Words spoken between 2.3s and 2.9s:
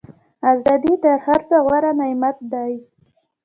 دی.